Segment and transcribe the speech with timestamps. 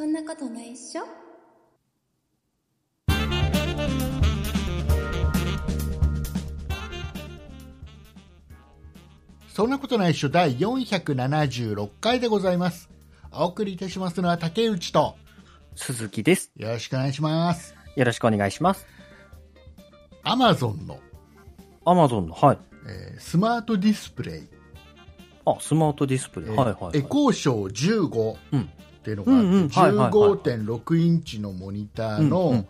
[0.00, 1.02] そんなことないっしょ？
[9.52, 12.88] そんなことないっしょ第476回でございます。
[13.30, 15.16] お送りいたしますのは竹内と、
[15.74, 16.50] 鈴木です。
[16.56, 17.74] よろしくお願いします。
[17.94, 18.86] よろしくお願いします。
[20.22, 20.98] アマゾンの、
[21.84, 22.58] アマゾンの、はい。
[22.88, 24.48] えースマートディスプレイ、
[25.44, 26.50] あ、スマートディスプレイ。
[26.52, 26.98] えーはいはい、はい。
[27.00, 32.66] エコーショー15うんっていうのがあって、うんうんはいはいはい15.6インチのモニターの、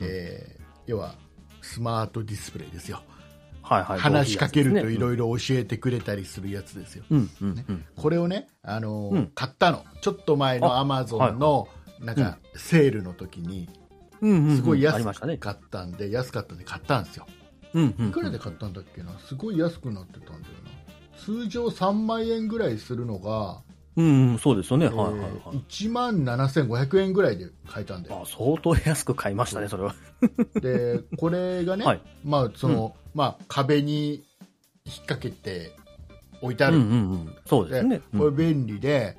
[0.00, 1.14] えー要は
[1.62, 3.02] スマートディスプレイですよ。
[3.62, 3.98] はいはい。
[3.98, 7.04] 話しかけるといいろいろ教えてくれたりするやつですよ。
[7.96, 9.84] これをね、あのーうん買ったの。
[10.02, 11.68] ちょっと前のあアマゾンの、
[12.00, 13.70] なんか、セールの時に、
[14.20, 15.02] すごい安。
[15.38, 17.26] かったんで、安かったんで買ったんですよ。
[17.72, 18.08] うんうん。
[18.08, 20.70] いくらで買ったんだっけな、すごい安くなってたんだよな。
[21.16, 23.62] 通常3万円ぐらいするのが、
[23.96, 24.86] うんうん、そうですよね。
[24.86, 25.30] えーはいはいはい。
[25.68, 28.22] 1万7500円ぐらいで買えたんだよ。
[28.24, 29.94] あ、相当安く買いましたね、それは。
[30.60, 34.24] で、これがね、はいまあ、その、まあ、壁に
[34.84, 35.72] 引っ掛けて
[36.40, 36.76] 置いてある。
[36.76, 37.36] うんうんうん。
[37.46, 38.00] そうですね。
[38.12, 39.16] うんこれ便利で、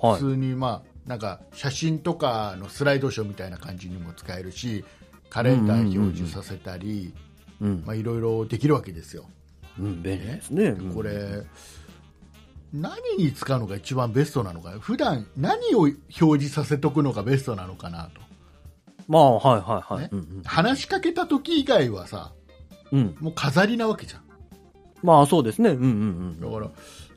[0.00, 0.20] はい。
[0.20, 4.84] 普通にまあなんか写真とかのスライドショーみたいな感じにも使えるし
[5.30, 7.14] カレンダー表示させたり
[7.60, 9.24] いろいろできるわけですよ。
[9.80, 10.64] うん、便利ですね。
[10.66, 11.44] うんこれ
[12.72, 18.20] 何に使うのが一番ベストなのか普段何を表示させとくのがベストなのかなと
[19.08, 20.02] まあ、はいはいはい。
[20.02, 22.32] ねうん話しかけた時以外はさ
[22.92, 22.98] うん。
[22.98, 23.16] うん。
[23.20, 24.22] もう飾りなわけじゃん
[25.02, 25.70] まあ、そうですね。
[25.70, 26.40] うんうんうん。
[26.40, 26.70] だから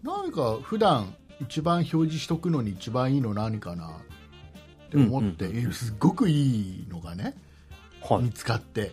[0.04, 7.34] 何か普段一番表示しとくのに一番いいの何かなって思って、うんうんえすっごくいいのがね
[8.02, 8.24] はい。
[8.24, 8.92] 見つかって、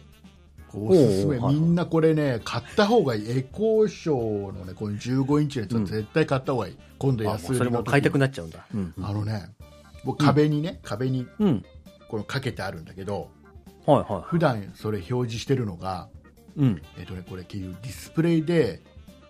[0.75, 8.67] おすすめ、みんなこれね、買った方がいい、エコーショーのね、この15インチのやつは絶対買った方がいい、今度安売りの時それも買いたくなっちゃうんだ。
[9.03, 9.51] あのね、
[10.05, 11.65] 僕壁にね、壁にうん。
[12.09, 13.31] このかけてあるんだけど、
[13.87, 16.09] はいは普段それ表示してるのが、
[16.57, 16.61] い。
[16.61, 16.83] うん。
[16.99, 18.83] えっとね、これディスプレイで、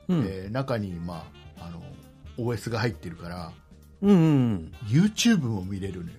[0.08, 0.20] うん。
[0.20, 1.26] えー中に、ま
[1.58, 1.82] あ、あの
[2.38, 3.52] OS が入ってるから、
[4.02, 4.72] うんうんうん。
[4.86, 6.16] YouTube も見れるのよ。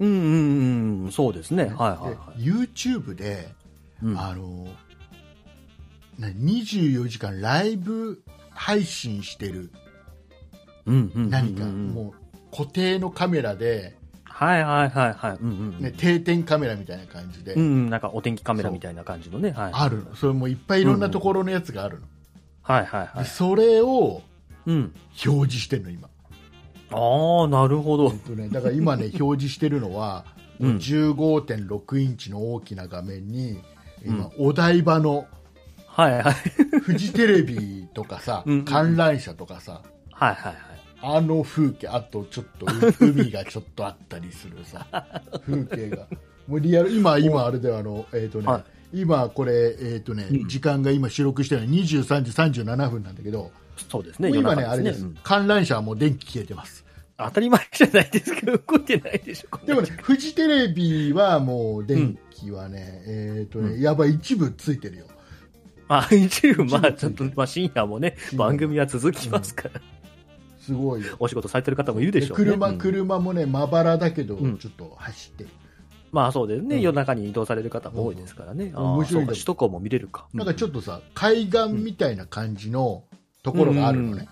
[0.00, 1.12] うんうんうん。
[1.12, 1.64] そうですね。
[1.64, 2.42] はいはいはい。
[2.42, 3.48] で YouTube で、
[4.02, 4.66] うんあの
[6.18, 9.72] な24時間ライブ配信してる
[10.86, 15.36] うんうんうんうん何か、もう固定のカメラで、はいはいはいはい。
[15.40, 17.90] うんうんね、定点カメラみたいな感じで、うんうん。
[17.90, 19.50] なんかお天気カメラみたいな感じのね。
[19.50, 19.72] はい。
[19.74, 22.06] あるのそれもいっぱいいろんなところのやつがあるの、
[22.62, 23.24] はいはいはい。
[23.24, 24.22] でそれを
[24.66, 24.94] うん。
[25.26, 26.08] 表示してるの今、
[26.90, 28.18] ああ、なるほどえっ。
[28.20, 30.24] とね、だから今ね 表示してるのは、
[30.58, 33.60] うん15.6インチの大きな画面に
[34.04, 35.26] 今、お台場の
[35.86, 36.34] はいはい。
[36.80, 40.56] フジテレビとかさうんうん観覧車とかさはいはいはい。
[41.02, 42.68] あの風景、あとちょっとう
[43.10, 44.86] 海がちょっとあったりするさ、
[45.46, 46.06] 風景が。
[46.46, 53.50] もうリアル、今、今あれではあの、えっ、とね、は今これ、えっ、とね、うん時間が今収録してるのは23時37分なんだけど、
[53.88, 54.28] そうですね。
[54.28, 56.84] もう今ね、あれです、うん観覧車はもう電気消えてます。
[57.24, 58.40] 当たり前じゃないですか。
[58.46, 59.66] 動いてないでしょ。
[59.66, 65.06] でもね、フジテレビはもう電気はね、えっ、とね、うんやばい、一部ついてるよ。
[65.88, 69.80] まあ、一部、まあ、ちょっと、まあ、深夜もね、番組は続きますから。
[70.60, 71.16] すごいよ。
[71.18, 72.44] お仕事されてる方もいるでしょうね。
[72.44, 75.50] 車、うん車もね、まばらだけど、うんちょっと走ってる。
[76.12, 76.76] まあ、そうですね。
[76.76, 78.70] うん夜中に移動される方も多いですからね。
[78.70, 80.28] んああ面白い首都高も見れるか。
[80.32, 83.02] なんかちょっとさ、海岸みたいな感じの
[83.42, 84.28] ところがあるのね。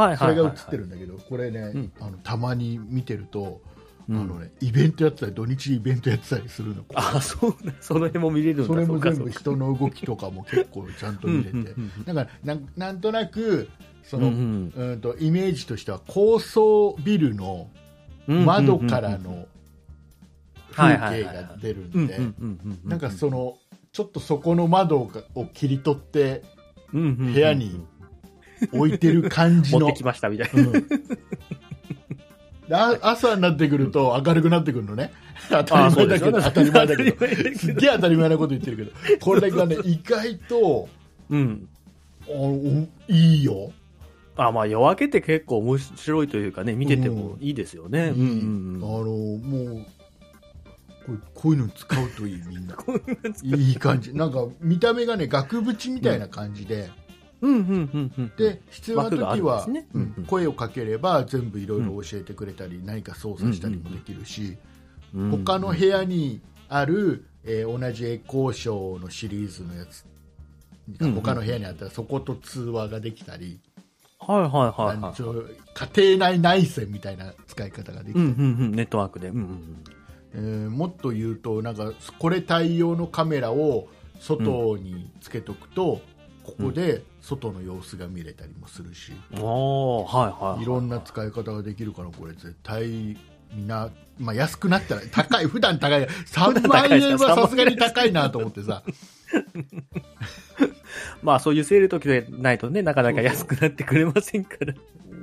[0.00, 0.16] はい。
[0.16, 1.92] それが映ってるんだけど、これね、ん。
[2.00, 3.60] あのたまに見てると、
[4.08, 4.20] うん。
[4.20, 6.84] あのね、イベントやってたり、土日にイベントやってたりするの。
[6.94, 7.72] ああ、そうだ。
[7.80, 8.66] その辺も見れるんだ。
[8.66, 12.04] それも全部人の動きとかも結構ちゃんと見れて、うんうんうんうん。
[12.04, 13.68] だからなんなんとなく
[14.02, 14.72] その、ううん。
[14.74, 17.68] うんんとイメージとしては高層ビルの
[18.26, 19.46] 窓からの
[20.72, 22.20] 風景が出るんで、
[22.84, 23.58] なんかその
[23.92, 26.42] ちょっとそこの窓がを切り取って
[26.92, 27.84] 部部屋に
[28.72, 30.62] 置いてる感じの持ってきましたみたいな。
[30.62, 30.86] うん
[32.70, 35.12] であ朝になってくると明るくなってくるのね。
[35.48, 37.26] 当たり前だけど、当たり前だけど、
[37.58, 40.88] すっげえ当たり前なこと言ってるけど、これがね、意外と、
[41.30, 41.68] うん。
[43.08, 43.72] いいよ。
[44.36, 48.12] あ、まあ、夜明けって結構面白いというかね、見ててもいいですよね。
[48.16, 49.86] うんうんあうんの、もう、
[51.06, 52.76] これこういうの使うといい、みんな。
[53.58, 54.14] いい感じ。
[54.14, 56.88] なんか、見た目がね、額縁みたいな感じで。
[58.36, 59.66] で、必要な時は
[60.26, 64.56] 声をかければ全部いろいろ教えてくれたり、何か操作したりもできるし、
[65.14, 70.04] うん他の部屋にある、えー同じエコーショーのシリーズのやつ、
[71.14, 73.58] 他の部屋にあったらそこと通話ができたり、
[74.18, 79.28] ははいはいはい、家庭内内線みたいな使い方ができて、うんうんうん、ネットワークで。
[79.28, 79.84] うんうん。
[80.34, 83.88] えーもっと言うとなんかこれ対応のカメラを
[84.20, 86.00] 外につけとくと、
[86.50, 89.42] ここで外の様子が見れたりもするし、うん。
[89.42, 90.62] はい。
[90.62, 93.16] いろんな使い方ができるからこれ絶対
[93.54, 98.82] みんな、まあ、安くなったら 高い普段高い3万円はさすがに高いなと思ってさ
[101.22, 104.74] まあそういうセール時でないとね、なかなか安くなってくれませんから。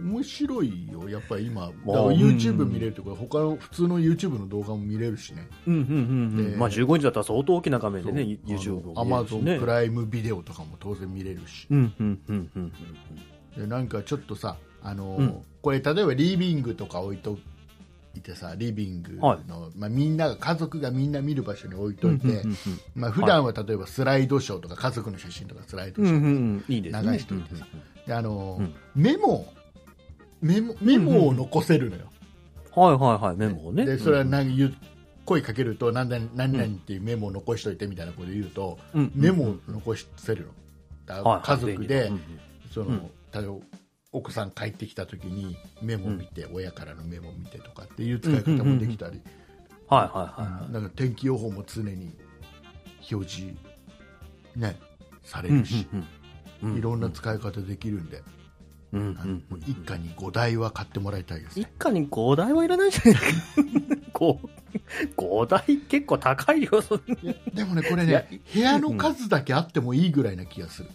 [0.08, 6.52] 面白いよやっぱり今だから YouTube うん見れるとか他の普通の YouTube の動画も見れるしねうんうんうんうん。
[6.52, 12.72] でまあ15インチだったら相当大きな画面でね、YouTube アマゾンプライムビデオとかも当然見れるしうんうんうんうん
[13.58, 17.38] でなんかちょっとさあのーうんこれ例えばリビングとか置いと
[18.16, 19.40] いてさリビングの、はい
[19.76, 22.16] まあ、みんなが家族がみんな見る場所に置いとうん。
[22.16, 22.56] いて、うん
[22.96, 26.16] まあ普段は例えばスライドショーとか家族の写真とかスライドうんうん。
[26.16, 26.74] ショー、うんうんうん。
[26.74, 27.12] いいですね。
[27.12, 27.68] 流しといてさ
[28.06, 29.52] であのーうんメモ
[30.42, 32.04] メモメモを残せるのよ、
[32.76, 33.86] はいはいはい、メモをね。
[33.86, 34.76] でそれは何言う
[35.26, 40.52] 声かけると何々何々っていうメモを残しといてみたいなこと言うと、うんメモを残せるの
[41.06, 42.22] だからはい家族で、うん
[42.72, 43.00] その、うん。
[43.34, 43.56] 例えば
[44.12, 49.22] 奥さん帰ってきた時にメモ見て、親からのメモ見てとかっていう使い方もできたり、
[49.88, 50.72] はいはいはいはい。
[50.72, 52.16] なんか天気予報も常に
[53.12, 53.54] 表示、
[54.56, 54.80] ね、
[55.24, 55.88] されうんるし、
[56.62, 56.78] うんうん。
[56.78, 58.22] いろんな使い方できるんで、
[58.94, 61.72] うんうんあのうん一家に5台は買ってもらいたいです一ね。
[61.78, 63.22] 家に5台はいらないんじゃないか。
[64.14, 64.38] 5、
[65.18, 66.72] 5台結構高いよ、
[67.54, 70.90] でもね、これね、部屋の数だけあってもいいぐらいな気がする。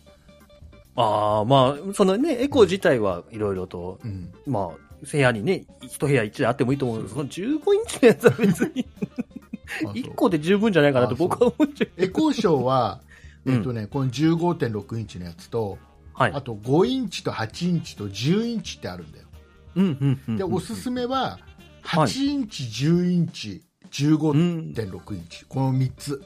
[0.96, 8.86] ああ、まあ、そのね、エコー自体はいろいろと、うんまあ、部屋にね、一部屋一台あってもいいと思うんですけど、その15インチのやつは別に、
[9.84, 11.90] あそう1個で十分じゃないかなと僕は思っちゃう。
[11.96, 13.00] エコーショーは、
[13.44, 15.78] うんえっとね、この15.6インチのやつと、
[16.12, 16.32] はい。
[16.32, 19.26] あと5インチと8インチと10インチってあるんだよ。
[20.36, 21.42] で、おすすめは、はい
[21.82, 23.60] 8インチ、10インチ、
[23.90, 26.22] 15.6インチ、この3つ。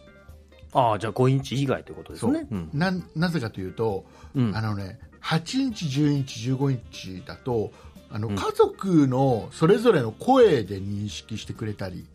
[0.75, 2.47] ああ、じゃあ5インチ以外ということですね。
[2.75, 4.05] ななぜかというと、
[4.35, 4.55] うん。
[4.55, 7.73] あのね、8インチ、10インチ、15インチだと、
[8.11, 12.07] あのうん家族のそれぞれの声で認識してくれたり、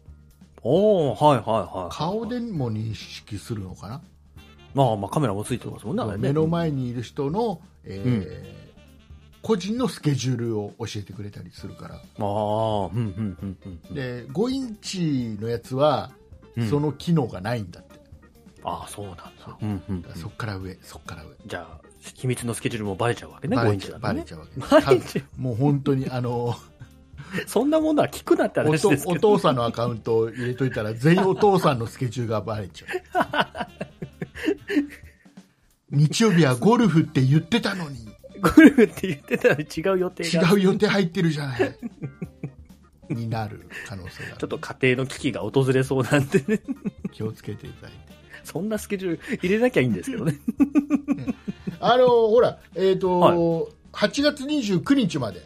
[0.62, 1.96] おー、はいはいはい。
[1.96, 4.02] 顔でも認識するのかな、
[4.74, 6.18] まあまあカメラもついてますもんね。
[6.18, 8.62] 目の前にいる人の、えー
[9.44, 13.58] 個人のスケジュールを教えてくれたりするから、ああ、うんうんうん
[13.90, 13.96] うん。
[13.96, 16.12] で5インチのやつは、
[16.56, 18.00] うんその機能がないんだって、
[18.64, 19.26] ああ、そうなんだ。
[19.62, 21.30] うんうんだからそっから上、そっから上。
[21.48, 21.82] じゃあ、
[22.16, 24.02] 秘密のスケジュールもバレちゃうわけね、5インチだとね。
[24.02, 26.56] バレちゃうわけバレちゃもう本当にあの
[27.48, 29.16] そんなものは聞くなってお話とですけど。
[29.32, 32.88] お父さんのアカウントを入れといたら全員お父さんのスケジュールがバレちゃ
[33.66, 33.72] う
[35.92, 38.08] 日曜日はゴルフって言ってたのに
[38.42, 40.50] ゴルフって言ってたのに違う予定が。
[40.50, 41.76] 違う予定入ってるじゃない
[43.14, 46.62] になる可能性がちょっと家庭の危機が訪れそうなんでね。
[47.12, 47.98] 気をつけていただいて
[48.44, 50.40] そんなスケジュール入れなきゃいいんですけどね。
[51.80, 53.38] あのほらえっ、と、はい
[53.92, 55.46] 8月29日まで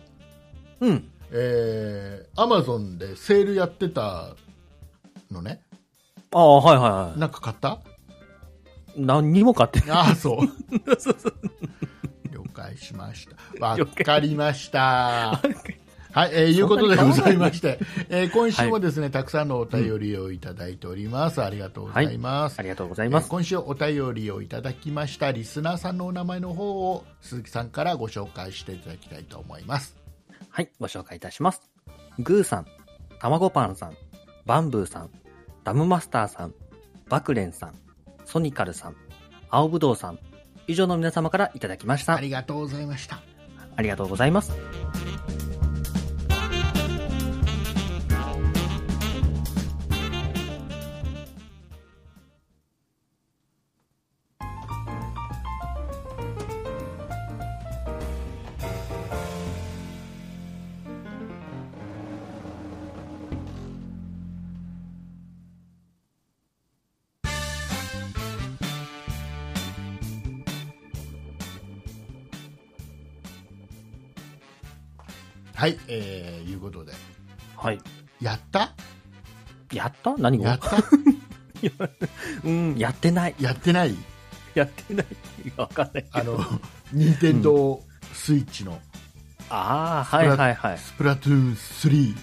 [0.79, 1.09] うん。
[1.31, 4.35] えー、アマゾンでセールやってた
[5.31, 5.61] のね
[6.31, 7.69] ああ、はいはいはなんか買った？
[7.69, 7.94] い。
[8.97, 9.89] 何にも買ってない。
[9.91, 10.47] ああそう
[12.31, 13.27] 了解しまし
[13.59, 15.41] たわかりました
[16.11, 17.77] はい、えーいうことでございまして、
[18.07, 21.43] えー今週もですね、たくさんのお便りをいただいております。
[21.43, 22.57] ありがとうございます。
[22.57, 23.25] ありがとうございます。
[23.25, 29.97] えー今週お便りをいただきましたリスナーさんのお名前の方を鈴木さんからご紹介していただきたいと思います。
[30.49, 31.69] はい、ご紹介いたします。
[32.19, 32.65] グーさん、
[33.19, 33.97] たまごパンさん、
[34.45, 35.09] バンブーさん、
[35.65, 36.53] ダムマスターさん、
[37.09, 37.73] バクレンさん、
[38.25, 38.95] ソニカルさん、
[39.49, 40.19] 青ぶどうさん、
[40.67, 42.21] 以上の皆様からいただきましたあ。
[42.21, 43.21] りがとうございました。
[43.75, 44.53] ありがとうございます。
[75.55, 76.91] はい、えー、いうことで。
[77.55, 77.79] はい。
[78.21, 78.73] やった？
[79.73, 80.15] やった？
[80.17, 80.77] 何がやった？
[82.43, 83.35] うん、やってない。
[83.39, 83.95] やってない？
[84.53, 85.05] やってない。
[85.57, 86.35] わかんないけど。
[86.35, 87.81] あの、任天堂
[88.13, 88.79] スイッチの
[89.49, 90.77] ああ、はいはいはい。
[90.77, 92.17] スプラトゥーン3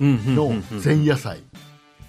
[0.00, 1.42] うんうんうんうんの前夜祭。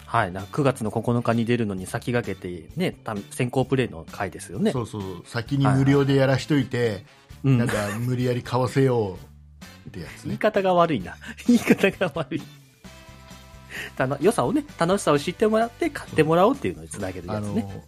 [0.06, 0.32] はい。
[0.32, 4.72] な9月の9日に出るのに先駆けて、ね、た先行プレイの回ですよね。
[4.72, 7.06] そうそう、先に無料でやらしといて、
[7.44, 9.37] うんなんか無理やり買わせよう
[9.88, 10.28] ってやつね。
[10.28, 11.16] 言い方が悪いな。
[11.48, 12.42] 言い方が悪い。
[13.96, 17.84] たの良さをね、楽しさを知ってもらって買ってもらおうっていうのにつなげるやつね。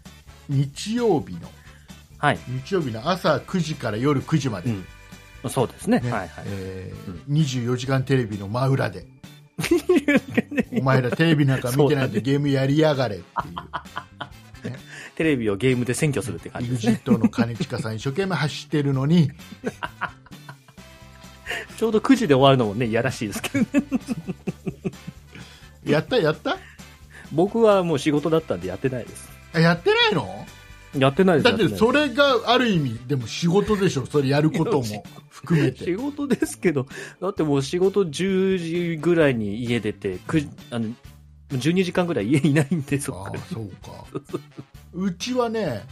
[0.47, 1.51] 日曜日の、
[2.17, 2.39] はい。
[2.47, 5.49] 日曜日の朝9時から夜9時まで、うん。
[5.49, 5.99] そうですね。
[5.99, 6.45] ねはいはい。
[6.47, 9.05] えー24時間テレビの真裏で、
[10.79, 14.73] お前らテレビなんか見てないでゲームやりやがれっていう。
[15.15, 17.01] テレビをゲームで占拠するって感じですね。
[17.03, 19.29] EXIT の兼近さん一生懸命走ってるのに、
[21.77, 23.85] ちょうど9時で終わるのもね、いやらしいですけどね。
[25.85, 26.57] やったやった？
[27.31, 29.29] 僕はもう仕事だったんでやってないです。
[29.53, 30.45] あやってないの？
[30.97, 36.87] やってないですだってそれがある意味でも仕事でしょそれやることも含め仕て事ですけど、
[37.21, 40.89] だってもう仕事10時ぐらいに家出て、9時あの
[41.51, 44.03] 12時間ぐらい家にいないんで、そっかそうか
[44.93, 45.83] うちはね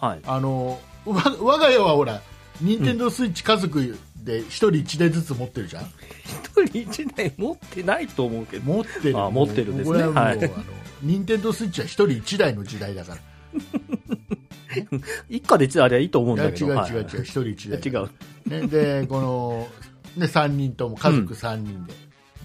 [0.00, 0.08] ら。
[0.08, 0.20] はい。
[0.24, 2.22] あのわ我が家はほら
[2.60, 8.64] 任天堂スイッチ家族で一人一台ずつ持ってるじゃん、一人一台持ってないと思うけど。
[8.64, 9.18] 持ってる。
[9.18, 9.98] あ持ってるんですね。
[9.98, 10.38] はもう、はい。
[10.38, 10.64] あの
[11.02, 13.20] 任天堂スイッチは一人一台の時代だから。
[15.28, 16.66] 一家で一台あればいいと思うんだけど。
[16.66, 18.10] 違う違う違う、はい一人一台 違う。
[18.46, 19.68] ね、でこの、
[20.16, 21.92] ね、3人とも家族3人で、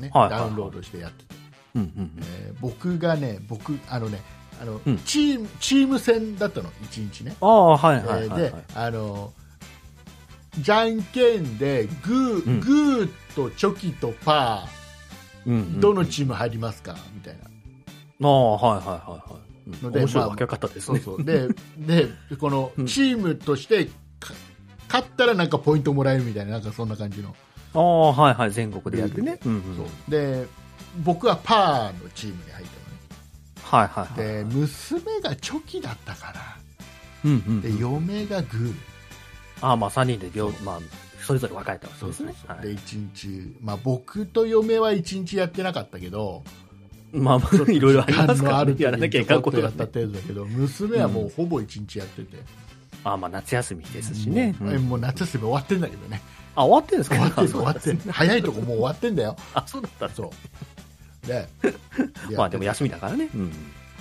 [0.02, 1.36] ねはいはいダウンロードしてやってて、
[1.76, 2.12] うんうんうん。
[2.20, 4.22] えー僕がね僕あのね
[4.62, 4.98] あの、うん。
[5.00, 9.34] チームチーム戦だったの1日ね、ああ、はいはいはい、であの
[10.62, 12.60] じゃんけんでグー、うん。
[12.60, 14.68] グーとチョキとパ
[15.46, 16.98] うんうんーどのチーム入りますか？
[17.14, 18.28] みたいな。
[18.28, 18.94] ああ、はいはいは
[19.28, 19.42] いはい。
[19.68, 19.82] うん。
[19.84, 21.00] のでまあ面白い分け方ですね。
[21.00, 21.26] そうそう。
[21.26, 21.48] で
[21.78, 22.08] で
[22.40, 22.86] このうん。
[22.86, 23.86] チームとして
[24.20, 24.34] か
[24.88, 27.36] 勝ったらなんかポイントもらえるみたいななんかそんな感じの、
[27.74, 29.40] ああ、はいはい、全国でやってね。
[29.46, 29.62] うんうん。
[29.78, 30.12] そう。
[30.12, 30.48] で
[31.04, 33.00] 僕はパーのチームに入ったのね。
[33.62, 34.28] はいはいはい。
[34.28, 36.42] で娘がチョキだったかな
[37.26, 37.62] うんうん。
[37.62, 38.74] で嫁がグー
[39.62, 40.80] ああ、まあ3人で両、まあ、
[41.26, 42.34] それぞれ分かれたわけですね。
[42.48, 42.62] はい。
[42.68, 46.44] で一日、まあ、僕と嫁は一日やってなかったけど
[47.12, 48.60] まあまあ、いろいろありますからね。
[48.62, 49.90] ある時やらなきゃいかんことがちょったね。
[49.94, 52.38] 程度だけど娘はもうほぼ一日やってて、
[53.04, 54.56] ああ、まあ夏休みですしね。
[54.60, 54.82] もう,、うん。
[54.90, 56.22] もう夏休み終わってんだけどね。
[56.56, 57.16] あ、終わってるんですか？
[57.16, 59.36] 終わってんあ終わってん早いとこもう終わってんだよ。
[59.56, 60.32] あ、そうだったそ
[61.24, 61.28] う。
[61.28, 61.48] で
[62.38, 63.28] まあでも休みだからね。
[63.34, 63.52] うん。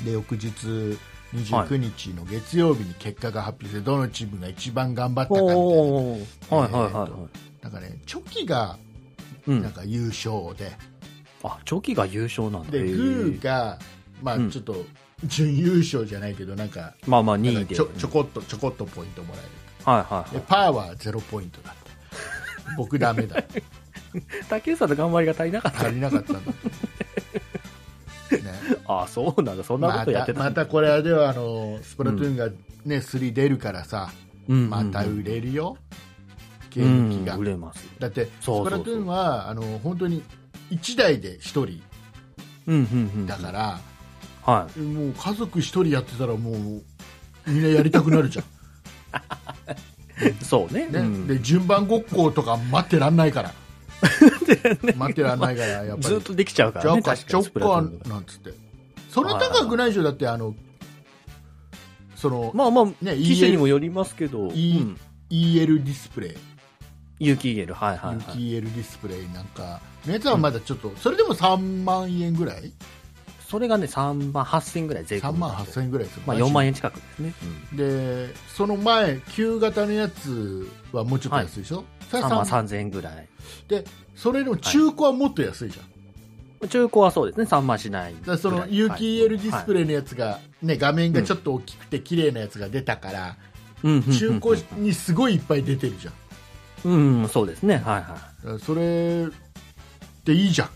[0.04, 0.98] で翌日
[1.34, 5.62] 29日の月曜日に結果が発表してどのチームが一番頑張ったかみたいな。
[5.62, 6.72] はい。
[6.72, 6.92] はい。
[6.92, 7.10] はい。
[7.10, 7.28] は
[7.60, 7.62] い。
[7.62, 8.78] なんかねチョキが
[9.46, 9.62] うん。
[9.62, 10.72] なんか優勝で、
[11.42, 12.70] あ、チョキが優勝なんだ。
[12.70, 13.78] でグーが
[14.22, 14.50] まあうん。
[14.50, 14.84] ちょっと
[15.24, 17.74] 準優勝じゃないけどなんかまあまあ2位で。
[17.74, 19.48] ちょちょこっとちょこっとポイントもらえる。
[19.84, 22.76] はいはいはでパーはゼロポイントだった。
[22.76, 23.46] 僕ダメだい。
[24.48, 25.86] 竹内さんの頑張りが足りなかった。
[25.86, 26.50] 足りなかったんだ。
[26.52, 26.56] ね
[28.86, 29.64] あ あ、そうなんだ。
[29.64, 32.48] そんなこまとやってたまたこれはではあのスプラトゥーンが、
[32.84, 34.10] ね3出るからさ
[34.48, 35.76] うんまた売れるよ、
[36.70, 37.40] ゲーム機が、うん。
[37.40, 37.86] 売れます。
[37.98, 40.22] だってスプラトゥーンはあの本当に
[40.70, 41.82] 1台で1人。
[42.66, 43.26] うんうんうん。
[43.26, 43.80] だから、
[44.42, 46.82] はもう家族1人やってたらもう
[47.46, 48.44] みんなやりたくなるじゃん、
[50.28, 50.34] い。
[50.44, 50.86] そうね。
[50.86, 51.00] ね。
[51.00, 51.26] うん。
[51.26, 53.52] で順番ごっことか待ってらんないから
[54.96, 56.14] 待ってらんないからやっぱり。
[56.14, 57.02] ずっとできちゃうからね。
[57.02, 57.82] じゃあちゃおっ確か。
[58.08, 58.52] なんつって。
[59.10, 60.54] それ高くないでしょだってあの
[62.14, 64.98] その、まあまあ、ね機種にもよりますけど、いいうん。
[65.30, 66.34] EL ディスプレイ。
[67.20, 68.16] 有機 EL、はいはいはい。
[68.16, 72.72] 有機 EL ディスプレイなんかのやつはまだちょっと、それでも3万円ぐらい
[73.48, 77.32] それがね、3万8000円ぐらい税込3み万8000円ぐらいでするまあ4万円近くですね。
[77.72, 83.26] でその前旧型のやつはもうちょっと安いでしょ、それ3は万3 3000円ぐらい。
[83.66, 88.14] でそれの中古はもっと安いじゃん、中古はそうですね、3万しない。
[88.26, 93.36] だその有機 EL ディスプレレイのやつが、ね、画面がちょっと大きくて綺麗なやつが出たから、
[93.82, 96.14] イ中古にすごいいっぱい出てるじゃん。
[96.84, 97.98] うん、うんそうですね、は
[98.44, 98.58] いはい。
[98.60, 99.26] それ
[100.24, 100.68] でいいじゃん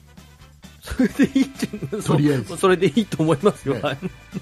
[0.84, 1.48] それでいい
[2.02, 3.74] とりあえずそれでいいと思いますよ。
[3.74, 3.98] ねはい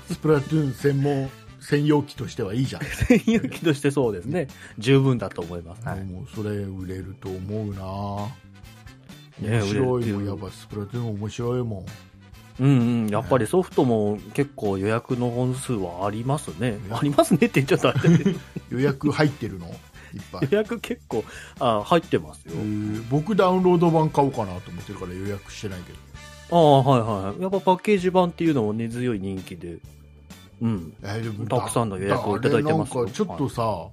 [0.08, 1.30] スプラトゥーン専門
[1.60, 4.48] 専用機としてはいいじゃん、専用機としてそうですね。
[4.78, 5.86] 十分だと思います。
[5.86, 6.04] はい。
[6.04, 11.86] もうそれ売れると思うなね面白いもんやっぱスプラトゥーン面白いもん
[12.58, 16.78] うんうん、やっぱりソフトも結構予約の本数はありますね。
[16.90, 17.94] やありますねって言っちゃった。
[18.68, 19.66] 予約入ってるの？
[19.66, 19.74] いっ
[20.30, 21.24] ぱい予約結構
[21.58, 22.58] あ入ってますよえ。
[22.58, 25.98] ー僕ダウンロード版買おうかなと思ってるから予約してないけど
[26.50, 27.42] ああ、はいはい。
[27.42, 29.78] やっぱパッケージ版っていうのも根強い人気で。
[30.60, 30.92] うん。
[31.02, 33.86] えーでもたくさんの予約をいただいてますかちょっとさ、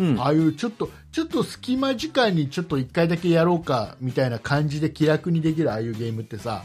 [0.00, 0.20] うん。
[0.20, 6.64] ああいうちょっとちょっと隙間時間にちょっと一回だけやろうかみたいな感じで気楽にできるああいうゲームってさ、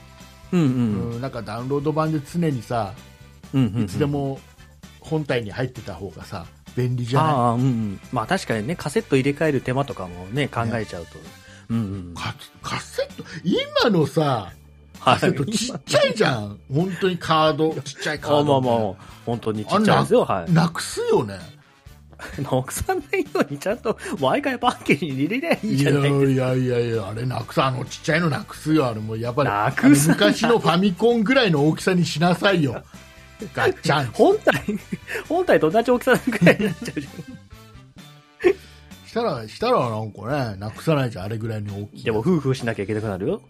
[0.51, 0.63] うんう。
[0.63, 2.93] うんんなんかダウンロード版で常にさ
[3.53, 3.83] うんうん。
[3.83, 4.05] いつで。
[4.05, 4.39] も
[4.99, 6.45] 本体に入ってた方がさ
[6.77, 7.31] 便利じゃない？
[7.33, 7.99] ああ、うんうん。
[8.13, 11.19] まあ確かにね、カセット入れ替える手間とかもね、考えちゃうと。
[11.69, 12.13] うんうん。
[12.15, 13.23] カカセット？
[13.43, 14.53] 今のさ
[15.03, 16.59] はカセットちっちゃいじゃん。
[16.73, 17.73] 本当にカード。
[17.81, 18.61] ちっちゃいカあード。
[18.61, 18.93] まあまあ、
[19.25, 20.25] 本当にちっちゃいですよ。
[20.25, 20.51] はい。
[20.51, 21.39] なくすよね。
[22.39, 29.49] なくさないようにちゃんと毎回パッケージに入れりゃいいじゃないいやいやいやあれなくすあのちっちゃいのなくすよあれもうやっぱり。
[30.07, 32.83] 昔のファミコンぐらいの大きさにしなさいよ。
[33.53, 34.07] ガッチャン。
[34.13, 34.53] 本体、
[35.27, 37.07] 本体と同じ大きさくらいになっちゃうじ
[39.07, 41.25] したらしたらなんかねなくさないじゃん。
[41.25, 42.03] あれぐらいに大きいゃん。
[42.05, 43.41] でも、夫婦しなきゃいけなくなるよ。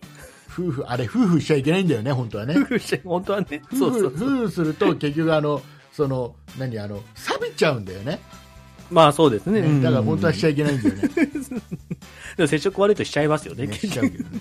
[0.53, 3.61] 夫婦あれ夫婦しちゃいけないんだよね本当はね夫婦して、本当はね。
[3.65, 4.11] 夫婦そうそうそう。
[4.11, 8.19] 夫婦すると結局あのその何あの錆びちゃうんだよね
[8.91, 9.61] まあそうですね。
[9.61, 11.01] ねだから本当はしちゃいいけないんだよね
[12.37, 13.65] でも接触悪いとしちゃいますよね。
[13.65, 14.39] ねしちゃうけどね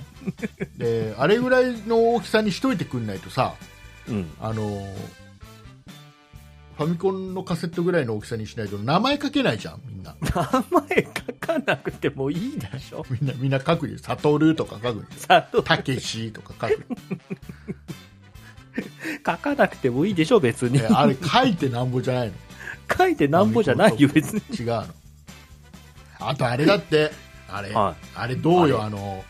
[0.77, 3.55] であれぐらいの大きさにしといてくんないとさ
[4.09, 4.31] うん。
[4.41, 4.87] あの
[6.77, 10.17] ファミコンのカセットぐらいの大きさにしないと名前書けないじゃんみんな。
[10.21, 11.11] 名前書
[11.47, 13.05] かなくてもいいでしょ。
[13.11, 13.99] みんなみんな書くよ。
[13.99, 15.05] サトルとか書くよ。
[15.17, 16.87] さあ、たけしとか書くよ。
[19.27, 20.79] 書かなくてもいいでしょ、別に。
[20.79, 20.87] え。
[20.87, 22.35] あれ書いてなんぼじゃないの？
[22.97, 24.41] 書いてなんぼじゃないよ、別に。
[24.59, 24.87] 違うの。
[26.21, 27.11] あとあれだって。
[27.49, 29.23] あれ、はあれどうよああの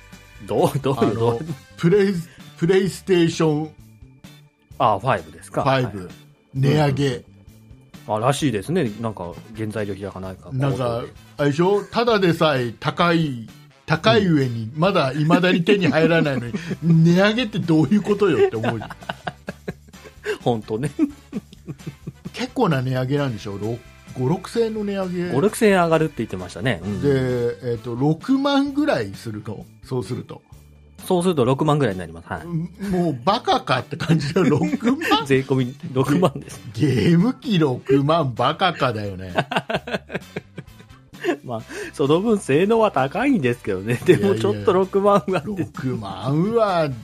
[0.46, 1.40] どう、どあうよ、
[1.76, 2.14] プレイ
[2.56, 3.70] プレイステーション
[4.78, 5.62] あ、5ですか。
[5.62, 5.92] 5、はい
[6.54, 7.25] 値上げ、
[8.06, 8.90] あ、らしいですね。
[9.00, 10.50] なんか、原材料費高ないか。
[10.52, 11.02] なんか
[11.38, 11.82] あれでしょ？
[11.85, 13.49] ただでさえ高い
[13.87, 18.80] 高い上にまだいまだに手に入らないのに、 値上げってどういうことよって思う
[20.42, 20.90] 本当ね。
[22.32, 23.78] 結構な値上げなんでしょ？5、
[24.16, 26.80] 6000円の値上げ5、6000円上がるって言ってましたね。
[26.85, 30.42] うんで、えー、と6万ぐらいするのそうすると
[31.06, 32.28] そうすると6万ぐらいになります。
[32.28, 32.47] はい。
[32.47, 35.26] もうバカかって感じだよ6万？
[35.26, 36.61] 税込み6万です。
[36.75, 39.35] ゲーム機6万バカかだよね
[41.44, 43.94] まあ、その分性能は高いんですけどね。
[44.04, 46.94] でもちょっと6万はね6万はね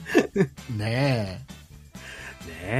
[0.79, 1.39] え、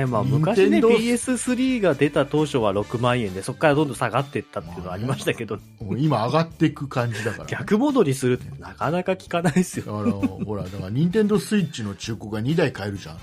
[0.08, 5.58] まあ昔ね、Nintendo PS3 が出た当初は6万円で、そこからどんどん下がっていったっていうのはありましたけど、
[5.98, 7.46] 今上がっていく感じだから。
[7.46, 9.86] 逆戻りするってなかなか聞かないですよ。
[9.86, 13.18] だからほらだから任天堂スイッチの中古が2台買えるじゃん。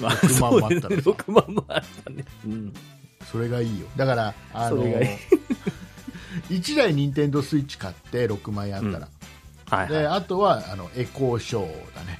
[0.00, 1.02] まあ、6万もあったらね。
[1.02, 2.24] 6万もあったね。
[2.46, 2.72] うん。
[3.30, 3.86] それがいいよ。
[3.96, 5.08] だからあのそれがいい。
[6.58, 9.08] 1台任天堂スイッチ買って6万円あったら、
[9.68, 9.88] はい、はい。
[9.88, 12.18] であとはあのエコーショーだね。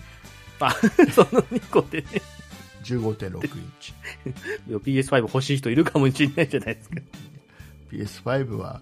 [0.62, 0.70] あ、
[1.12, 2.22] その2個でね、
[2.82, 3.94] 15.6インチ
[4.68, 6.96] PS5 欲しい人いるかもしれないじゃないですか。
[7.90, 8.80] PS5 は、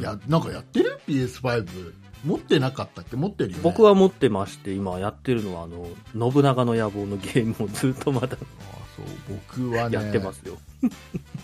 [0.00, 1.92] やなんかやってる？PS5
[2.24, 5.86] 持ってなかったっけ持ってるよね僕は持ってまして、今やってるのは、あの、
[6.32, 10.58] 信長の野望のゲームをずっとまだあそう僕はねやってますよ。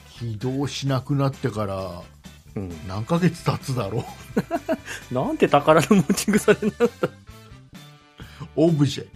[0.09, 2.03] 起動しなくなってから
[2.55, 2.71] うん。
[2.87, 4.05] 何ヶ月経つだろ
[5.11, 6.87] う なんて宝の持ち腐れなんだ。
[8.57, 9.07] オブジェ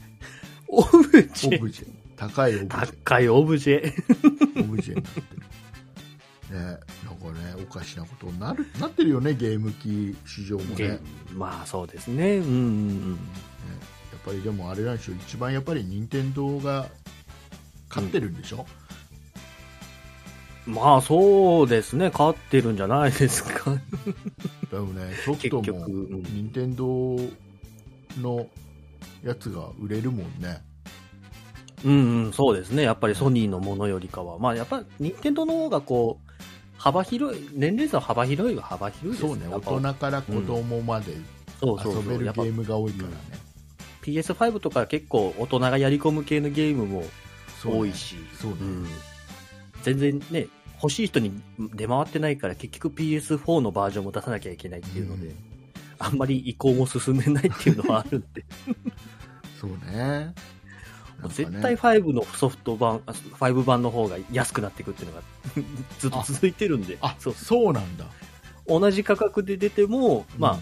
[0.68, 1.56] オブジェ。
[1.56, 3.92] オブジェ高いオブジェ高いオブジェ。
[4.60, 5.46] オブジェになってる
[6.50, 6.58] ね
[7.04, 11.00] なんかねおかしなことになるなってるよねゲーム機市場もね
[11.34, 12.36] まあそうですね。
[12.36, 13.10] うんうんうん。
[13.12, 13.16] や
[14.18, 16.88] っぱりでもあれなんでしょう一番やっぱり任天堂が
[17.88, 18.66] 勝ってるんでしょ、
[20.66, 22.10] まあそうですね。
[22.10, 23.76] 勝ってるんじゃないですか。
[24.70, 27.16] でもねソフトも任天堂
[28.20, 28.48] の
[29.22, 30.64] やつが売れるもんね
[31.86, 32.82] うんうん、そうですね。
[32.82, 34.38] やっぱりソニーのものよりかは。
[34.38, 36.32] まあやっぱ、任天堂の方がこう、
[36.76, 39.46] 幅広い、年齢層幅広いは幅広いですそうね。
[39.48, 41.14] 大人から子供まで
[41.60, 41.94] そうそう。
[41.94, 43.16] 遊べるゲームが多いからね。
[44.02, 47.04] PS5 とか結構大人がやり込む系のゲームも
[47.64, 48.86] 多いし、そうねん。
[49.82, 50.48] 全然ね、
[50.82, 51.40] 欲しい人に
[51.74, 55.36] 出回ってないから結局 PS4 のバージョンも出さなきゃいけないっていうので、うん。
[56.00, 56.16] あん。
[56.16, 57.18] まり移行も進ん。
[57.18, 58.20] でないっていうのはあるん。
[58.32, 58.44] で、
[59.60, 60.34] そうね
[61.26, 65.22] もう絶対5のソフト版、あ5版の方が安くなっていくっていうのが
[65.98, 67.34] ずっと続いてるんで、あそう。
[67.34, 68.06] そうなんだ。
[68.66, 70.58] 同じ価格で出ても、まあ、うん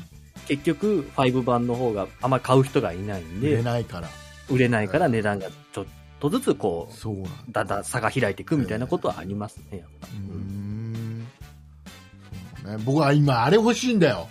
[0.46, 4.08] 結局5版の方があんまり買う人がいないん売れで、ないから。
[4.50, 5.84] 売れないから値段がちょっ
[6.20, 7.30] とずつこう、そうなんだ。
[7.52, 10.06] だんだん差が開いていくみたいなことはありますね、やっぱ。
[10.06, 11.20] うーん。
[11.20, 12.84] ね。
[12.84, 14.28] 僕は今あれ欲しいんだよ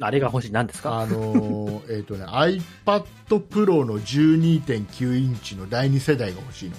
[0.00, 1.00] あれが欲しい、何ですか？
[1.00, 6.76] あのー えっとね iPad Pro の12.9インチの第2世代が欲しいの。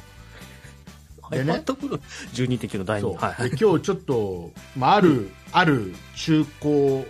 [1.32, 1.54] でね。
[1.54, 2.00] iPad Pro
[2.34, 3.04] 12.9の第2。
[3.04, 3.16] そう。
[3.18, 7.06] はい今日ちょっと、まあ、あるある中古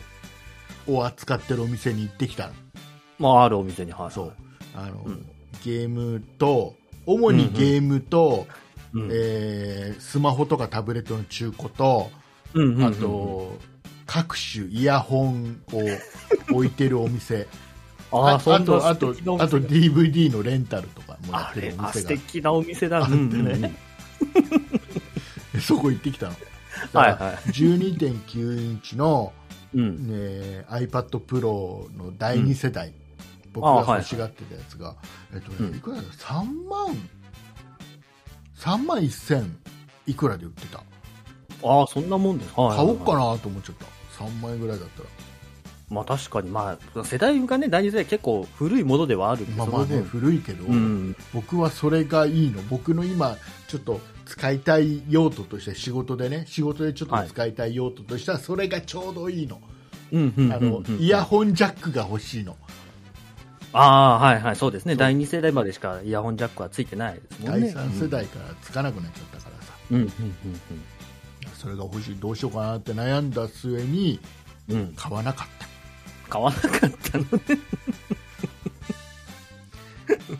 [0.87, 2.53] を扱ってるお店に行ってきたの。
[3.19, 4.11] まあ、あるお店に、はい。
[4.11, 4.33] そう。
[4.75, 5.25] あの、うん。
[5.63, 8.47] ゲームと主にゲームと、
[8.93, 9.09] うん。
[9.11, 12.11] えースマホとかタブレットの中古と
[12.53, 12.83] うんうんうんうん。
[12.85, 13.57] あと、
[14.05, 15.81] 各種イヤホンを
[16.55, 17.47] 置いてるお店。
[18.11, 22.97] ああ、と、あとあと DVD のレンタルとかもやってるお店が敵なお店だ。
[22.97, 23.75] あってうんうんうんね。
[25.59, 26.35] そこ行ってきたの。
[26.93, 27.35] はいはい。
[27.49, 29.33] 12.9インチの、
[29.73, 30.07] うん。
[30.07, 32.93] ね、iPad Pro の第2世代、
[33.51, 34.95] 僕が欲しがってたやつが、
[35.33, 37.09] えっとね、うんいくらだろう？3万
[38.57, 39.49] 3万1000
[40.07, 40.83] いくらで売ってた？
[41.63, 42.53] ああ、そんなもんです。
[42.59, 43.31] はい買おうかな。
[43.31, 43.85] なと思っちゃった
[44.17, 45.09] 3万円ぐらいだったら。
[45.89, 51.15] まあ確かに、まあ、世代がね、第二世代結構古いものではあるまあまあね古いけど、うん。
[51.33, 52.61] 僕はそれがいいの。
[52.63, 59.61] 僕の今ちょっと使いたい用途として仕事でね仕事でちょっと使いたい用途としてはそれがちょうどいいの,、
[60.11, 60.53] うんうんうんうん。
[60.53, 62.57] あのイヤホンジャックが欲しいの。
[63.75, 64.95] ああ、はいはい、そうですね。
[64.95, 67.67] 第二世代までしかイヤホンジャックはついてないですもん第ね。
[67.69, 69.97] 3世代からつかなくなっちゃったからさ、うん。
[69.97, 70.09] うん
[71.63, 74.19] それが欲しいどうしようかなって悩んだ末に
[74.69, 74.93] うん。
[74.95, 75.67] 買わなかった
[76.29, 77.29] 買わなかったのね。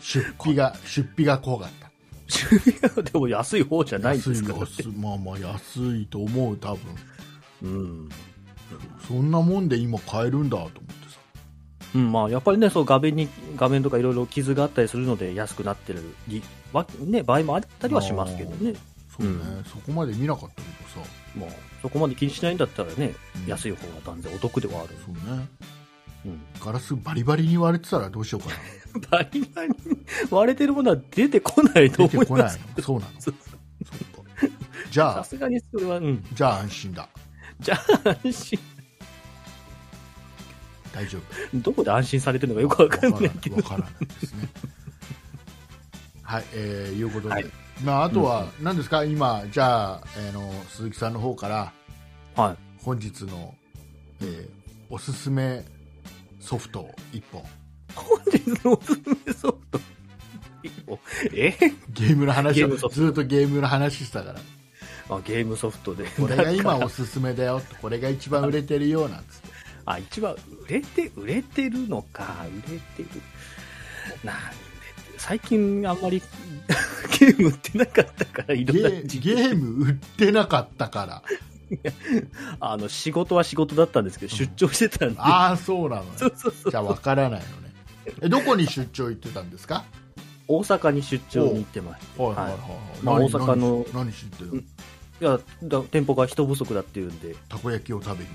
[0.00, 1.90] 出費が出費が怖かった
[2.26, 6.80] 収入でも安い方じゃないんですか安いまあまあ安いと思う多分
[7.62, 8.08] うん。
[9.06, 11.18] そんなもんで今買えるんだと思ってさ
[11.94, 16.02] うん、まあ、やっぱりね、そう、画面に、画面とかいろいろ傷があったりするので安くなってる
[17.06, 18.74] ね、場合もあったりはしますけどね。
[19.16, 19.64] そうね、うん。
[19.64, 21.08] そこまで見なかったけどさ。
[21.36, 21.50] まあ、
[21.82, 23.50] そこまで気にしないんだったらね、うん。
[23.50, 24.90] 安い方が断然お得ではある。
[25.04, 25.46] そうね。
[26.26, 26.40] うん。
[26.60, 28.56] ガラスバリバリに割れてたらどうしようかな。
[29.10, 29.76] バリバリに
[30.30, 32.60] 割れてるものは出てこないと出てこない思います。
[32.76, 32.82] の。
[32.82, 33.40] そうなの そうか。
[34.90, 35.14] じゃあ。
[35.16, 36.24] さすがにそれは、うん。
[36.32, 37.08] じゃあ安心だ。
[37.60, 38.58] じゃあ、安心。
[40.92, 41.58] 大丈夫。
[41.60, 43.56] どこで安心されてるのかよくわかんないけど。
[43.56, 43.62] わ。
[43.62, 44.48] からないですね。
[46.22, 51.72] はいえー、いうことで、はいまあ、あとは何ですか、今じゃあ、えーの鈴木さんの方から
[52.36, 52.56] はい。
[52.82, 53.54] 本日の、
[54.20, 54.48] えー
[54.90, 55.64] おすすめ
[56.38, 57.42] ソフト1本。
[57.96, 59.80] 本日のおすすめソフト？
[61.32, 61.50] え？
[61.90, 64.40] ゲームの話をずっとゲームの話したから。
[65.10, 66.04] あゲームソフトで。
[66.10, 69.48] これが今おすすめだよこれが一番売れてるよなんつって。
[69.86, 73.08] あ、一番売れて、売れてるのか、売れてる。
[74.22, 74.56] なんで、
[75.26, 76.20] 最近あんまり
[77.18, 81.22] ゲーム売ってなかったから、いろんなゲーム売ってなかったから。
[82.60, 85.16] あの、仕事は仕事だったんですけど、出張してたんで。
[85.18, 86.10] ああそうなのね。
[86.18, 86.70] そうそうそう。
[86.70, 87.72] じゃあ分からないのね。
[88.20, 89.84] えどこに出張行ってたんですか？
[90.46, 92.22] 大阪に出張に行ってました。
[92.22, 92.58] はいはいはい、
[93.02, 94.56] まあ何大阪の何何知ってるの？
[94.58, 94.62] い
[95.20, 98.30] や、だ店舗が人不足だっていうんで、たこ焼きを食べに。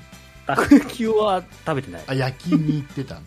[0.48, 2.04] たこ焼きは食べてない。
[2.08, 3.22] あ焼きに行ってたの？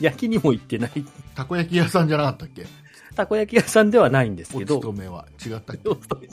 [0.00, 0.90] 焼きにも行ってない。
[1.36, 2.66] たこ焼き屋さんじゃなかったっけ？
[3.18, 5.72] たこ焼き屋さんではないんですおけど、勤めは違った。
[5.72, 6.28] っ け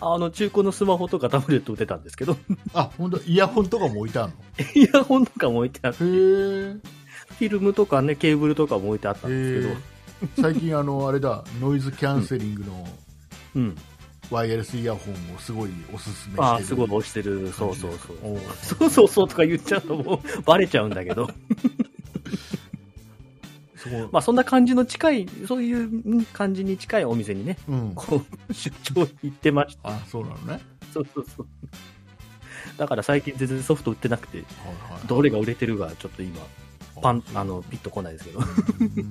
[0.00, 2.36] あの、中古のスマホとかタブレット売ってたんですけど、
[2.72, 3.20] あ本当？
[3.26, 4.32] イヤホンとかも置いてある
[4.80, 9.68] イヤホンとかも置いてあって、フィルムとかね、ケーブルとかも置いてあったんです
[10.36, 12.88] けど、最近あのあれだノイズキャンセリングの
[13.56, 13.76] うん。
[14.30, 16.44] ワイヤレスイヤホンをすごいおすすめしてる。
[16.44, 17.52] ああ、すごい押してる。
[17.52, 18.16] そうそうそう。
[18.62, 21.28] そうそうそうとか言っちゃうともうバレちゃうんだけど。
[24.12, 27.92] まあそんな感じの近い、そういううん感じに近いお店にね、うん。
[27.94, 29.90] こう、出張行ってました。
[29.90, 30.60] あそうなのね。
[30.92, 31.46] そうそうそう。
[32.76, 35.06] だから最近全然ソフト売ってなくて、はいはい。
[35.06, 36.40] どれが売れてるかちょっと今、
[37.00, 38.38] パン、ああの、ピッとこないですけど。
[38.40, 38.46] うん。
[38.46, 39.10] そうなのね。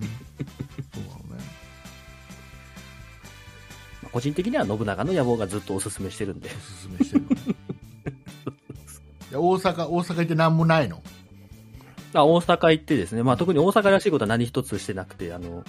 [4.12, 6.50] 個人的には信長の野望がずっとおすすめしてるんで。
[6.50, 6.52] お。
[6.60, 7.56] すすめしてるのね。
[9.32, 11.04] 大阪大阪行って何もないの？
[12.14, 15.64] あ大阪行ってですね、まあ特に大阪らしいことは何一つしてなくて、あの、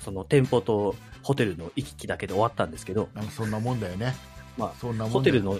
[0.00, 4.14] その店舗とホテルの行き来だけで終わったんですけど、そんなもんだよね
[4.58, 5.58] まあそんなもんホテルの、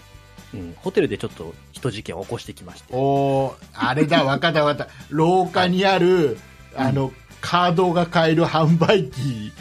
[0.55, 2.95] うん、ホテルでちょっと人事件を起こしてきまして。
[2.95, 4.93] おーあれだ、 わかったわかった。
[5.11, 6.39] 廊下にある、
[6.77, 9.53] あの、カードが買える販売機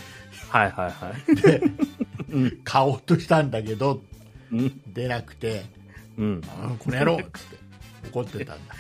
[0.50, 1.36] はいはいはい。
[1.36, 1.62] で
[2.32, 2.60] うん。
[2.64, 4.02] 買おうとしたんだけど、
[4.52, 4.82] うん。
[4.88, 5.66] 出なくて、
[6.18, 6.42] うん。
[6.48, 7.58] あこの野郎っつって
[8.10, 8.76] 怒ってたんだ。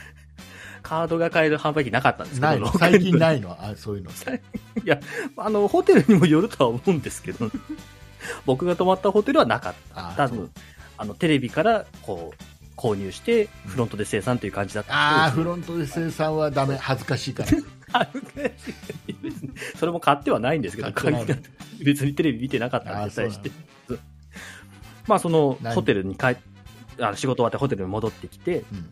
[0.83, 3.57] カードが買える販売機なかったんですけど、最近ないの？
[3.59, 4.11] あそういうの。
[4.83, 4.99] いや、
[5.37, 7.49] あの、ホテルにもよるとは思うんですけど、
[8.45, 10.09] 僕が泊まったホテルはなかった。
[10.09, 10.51] あ多分、
[10.97, 12.43] あの、テレビから、こう、
[12.75, 16.75] 購入して、フロントで生産という感じだったああ、フんロントで生産はダメ。
[16.75, 17.49] 恥ずかしいから。
[17.95, 18.07] あ
[19.21, 20.91] 別にそれも買ってはないんですけど、
[21.83, 23.51] 別にテレビ見てなかったんで、して。
[25.07, 25.75] まあ、その、何？
[25.75, 26.35] ホテルに帰っ
[26.99, 28.89] あの仕事終わってホテルに戻ってきて、うん。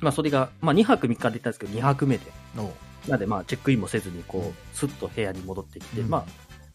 [0.00, 2.24] まあ、それが、まあ、2泊3日で行ったんですけど、2泊目で。
[2.56, 2.72] の
[3.08, 6.24] なんで、まあ、チェックインもせずに、こうんう、スッと部屋に戻ってきて、うんまあ、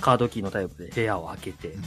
[0.02, 1.84] カードキーのタイプで部屋を開けて、うん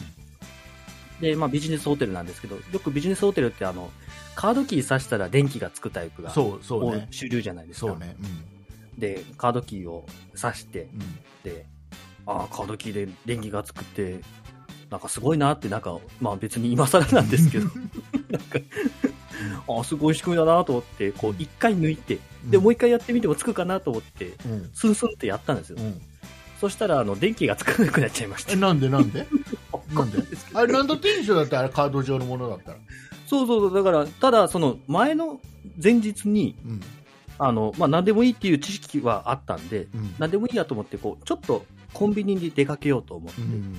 [1.21, 3.91] で、まあビジネスホテルなんですけど、よくビジネスホテルってあの、
[4.35, 7.09] カードキー挿したら電気がつくタイプが、そう、そうね。
[7.11, 7.89] 主流じゃないですか。
[7.89, 8.17] そうね。
[8.21, 9.01] うん。
[9.01, 10.99] で、カードキーを挿して、うん。
[11.43, 11.67] で、
[12.27, 14.21] ああ、カードキーで電気がつくって、
[14.91, 17.65] なんかすごいなって、なんか、まあ別に今更なんですけど、
[18.31, 18.59] なんか、
[19.69, 24.71] ああ、すごい仕組みだなと思って、こう一回抜いて、で、もう一回やってみてもつくかなと思って、うん。
[24.75, 25.77] スンスンってやったんですよ。
[25.79, 26.01] うん。
[26.61, 28.57] そしたら、あの、電気がつかなくなっちゃいましたえ、。
[28.57, 29.27] なんでなんで
[29.95, 30.19] なんで
[30.55, 32.79] あれなんだっていいでしょだってあれカード上のものだったら。
[33.27, 35.41] そうそうそう、だから、ただ、その、前の
[35.83, 36.81] 前日に、うん。
[37.39, 40.15] あの、まあ、何でもいいっていう知識はあったんで、うん。
[40.19, 43.77] 何でもいいやと思って、こう、ちょっとコンビニに出かけようと思って、うん。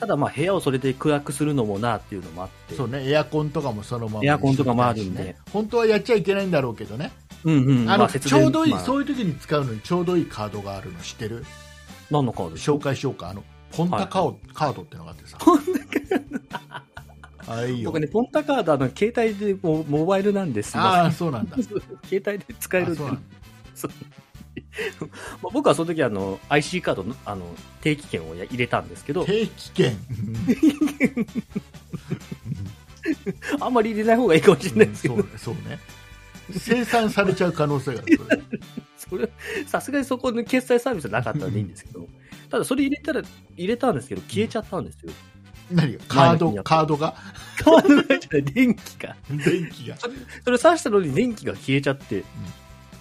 [0.00, 5.36] ただまあ部屋をそれで暗くするのもなっていうのもあって、そうね、エアコンとかもそのまま、エアコンとかもあるんでね。
[5.52, 7.12] 本当はやっちゃいけないんだろうけどね。
[7.44, 11.44] うんうん、あの、ちょうどいい、まあそういう時に使うのにちょうどいいカードがあるの知ってる？
[12.10, 12.56] 何のカード？
[12.56, 13.28] 紹介しようか。
[13.28, 15.38] あの、ポンタカオ、カードってのがあってさ。
[17.46, 18.00] あ、いいよ僕。
[18.00, 21.56] ね、ポンタカード、あの、携帯でモモバイルなんですあ あ、そうなんだ。
[21.56, 23.18] 携帯で使えるそう
[25.42, 27.44] 僕はその時あの IC カードのあの
[27.80, 29.96] 定期券をや入れたんですけど、定期券。
[33.60, 35.78] あんまり入れない方がいいかもしれないですけど、そうね、そうね。
[36.58, 38.18] 生産されちゃう可能性がある。
[38.18, 38.42] それ
[38.96, 39.30] それ、
[39.66, 42.08] さすがにそこの決済サービスなかったのでいいんですけど、
[42.50, 43.22] ただそれ入れたら、
[43.56, 45.12] 入れたんですけど、消えちゃったんですよ。
[45.70, 46.00] 何が？
[46.08, 47.14] カード、カードが？
[47.58, 49.16] カードがじゃない、電気が。
[49.30, 49.96] 電気が。
[50.44, 52.24] それ挿したのに電気が消えちゃって、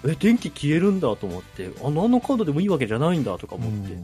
[0.05, 3.95] え、電気消えるんだと思って、あの、あのカードでもいいわけじゃないんだとか思って、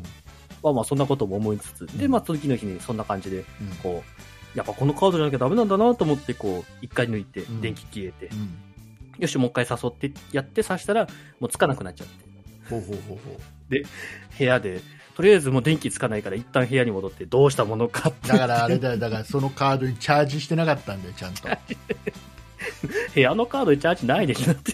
[0.63, 3.45] まあまあそんなことも思いつつ、で、まあ次の日にそんな感じで、うん。
[3.81, 4.03] こ
[4.55, 8.57] う、やっぱこのカードじゃなきゃダメなんだなと思って、こう、一回抜いてうん、電気消えて、うん。
[9.19, 11.07] よし、もう一回誘ってやって刺したら、
[11.39, 12.13] もうつかなくなっちゃって、
[12.69, 14.37] ほうほうほうほう。
[14.37, 14.81] 部屋で、
[15.15, 21.47] とりあえずもう電気つかないから一旦部屋に戻ってどうしたものかって、だからあれだよ、だからそのカードにチャージしてなかったんだよ、ちゃんと。
[23.15, 24.73] 部屋のカードでチャージないでしょって、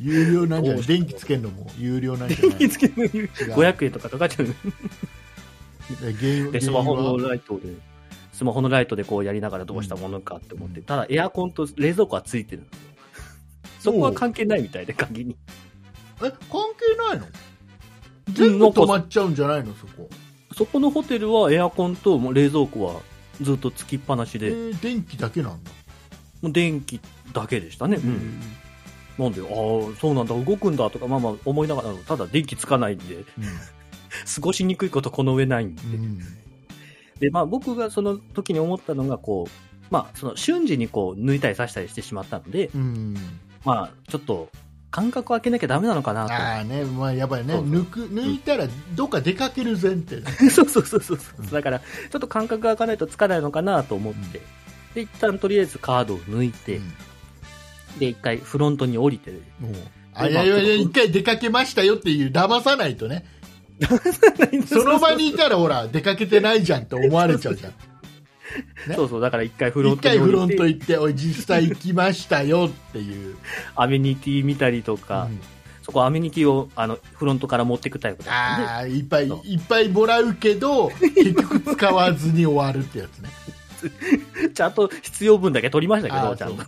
[0.00, 0.82] 有料なんじゃない？
[0.82, 2.58] 電気つけるのも有料なんじゃない？
[2.58, 4.48] 電気つけるのに500円とかかかっちゃう。
[6.52, 7.68] でスマホのライトで、
[8.32, 12.70] スマホのライトでこうやりながらどうしたものかって思って、うんただエアコンと冷蔵庫はついてるんで
[13.80, 13.92] すよ。
[13.92, 15.36] そこは関係ないみたいで、鍵に。
[16.16, 17.26] え、関係ないの？
[18.32, 20.08] 全部止まっちゃうんじゃないの、そこ。
[20.56, 23.02] そこのホテルはエアコンと冷蔵庫は
[23.42, 25.70] ずっとつきっぱなしえで、ー電気だけなんだ。
[26.40, 27.00] もう電気
[27.32, 27.96] だけでしたね。
[27.96, 28.40] うん。
[29.18, 29.46] なんで、ああ、
[30.00, 33.24] そうなんだ、動くんだとか、まあまあ思いながら、ただ電気つかないんで、
[34.34, 35.82] 過ごしにくいことこの上ないんで。
[35.82, 35.94] うん。
[35.94, 36.18] うん
[37.20, 43.14] で、まあ僕がその時に思ったのが、こう、まあその瞬時にこう抜いたり刺したりしてしまったので、うん。
[43.64, 44.48] まあちょっと
[44.90, 46.32] 間隔を空けなきゃダメなのかなと。
[46.32, 50.30] ああね、まあやっぱりね、抜く、抜いたらどっか出かける前提だ。
[50.50, 51.42] そうそうそうそうう。
[51.42, 51.50] ん。
[51.50, 54.40] だから、ちょっと間隔が空かないとつかないのかなと思って、
[54.94, 56.92] で、一旦とりあえずカードを抜いて、うん
[57.98, 59.30] で、一回フロントに降りて、
[59.60, 59.72] もう
[60.14, 63.24] あ、いやいやいや、一回出かけましたよっていう、騙さないとね。
[64.66, 67.70] その場にいたらほら、 出かけてないじゃんって思われちゃうじゃん。
[67.70, 67.76] ね
[68.94, 73.36] そうそう、だから一回フロン一回フロント行って、おい、実際行きましたよっていう。
[73.74, 75.40] アメニティ見たりとか、うん
[75.84, 83.28] そこアメニティをあのフロントから持っていくタイプだったああ、いっぱい、いっぱいもらうけど、 結局使わずに終わるってやつね。
[84.54, 86.64] ちゃんと必要分だけ取りましたけど、ちゃんと。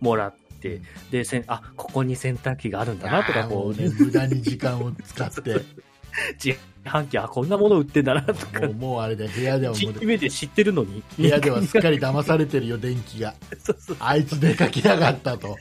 [0.00, 5.60] もらって、で、せんあ、ここに洗濯機があるんだなとか、こう、うね、無駄に時間を使って、
[6.42, 11.02] 自販機、あ、こんなもの売ってんだなとかもう、あれで部屋ではも1う日目で知ってるのに。
[11.18, 13.34] 部屋ではすっかり騙されてるよ、電気が。
[13.62, 15.56] そうそうあいつ出かけやがったと。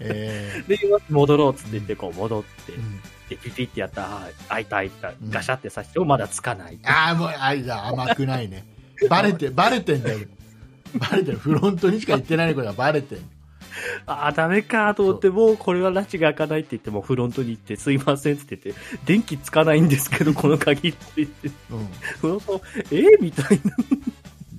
[0.00, 0.78] えで、
[1.08, 6.78] 戻ろうっつって言って、こう戻ってー、うんで、ピピってやったら、あ開いた開いたう、んガシャってさしてもまだつかない。
[6.84, 8.64] ああ、もう、あいや、甘くないね。
[9.08, 10.20] バレて、バレてんだよ。
[10.98, 11.38] バレてる。
[11.38, 13.18] フロントにしか行ってないことはバレてん
[14.06, 21.86] ああ、ダメかと思って、もうこれは拉致が開かないって言って、もうフロントに行って、すいませんって言って、電気つかないんですけど、この鍵って言って、うん。
[22.20, 23.76] フロント、えーみたいな。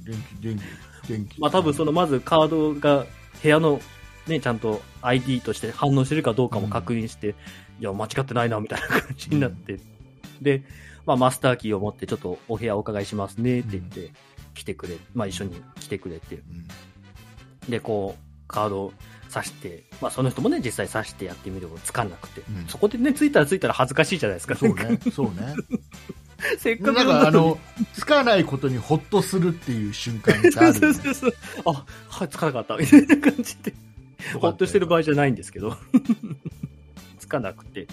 [0.04, 1.40] 電気、電気、電気。
[1.40, 3.06] まあ多分そのまずカードが
[3.42, 3.80] 部屋の
[4.28, 7.36] ね、ちゃんと ID として反応してるかどうかも確認して、
[7.80, 9.80] いや、間違ってないな、みたいな感じになって。
[10.42, 10.64] で、
[11.06, 14.12] まあマスターキーを持ってちょっとお部屋お伺いしますねって言って、
[14.54, 16.68] 来てくれ、まあ一緒に来てくれて、うん
[17.70, 18.94] で、こう、カードを
[19.34, 24.56] 刺して、まあその人もね、実際刺してやってみるとつかんなくて、うんそこでね、ついたらついたら恥ずかしいじゃないですか。
[24.56, 25.56] そうね、そうね。
[26.58, 27.58] せっなんかくかあの、
[27.94, 30.94] つかないことにほっとするっていう瞬間ってあるそう。
[30.94, 31.34] そうそう。
[31.66, 33.74] あ、はい、つかなかった、みたいな感じで。
[34.40, 35.78] ほっとしてる場合じゃないんですけど。
[37.20, 37.88] つかなくて。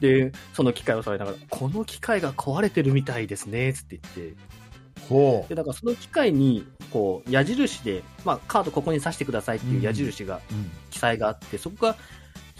[0.00, 4.36] で、その機械を触りながら、この機械が壊れてるみたいですね、つって言って、
[5.48, 11.96] で、だからその機械に、こう、矢印で、まあ、カードここに刺してくださいっていう矢印が、うん記載があって、そこが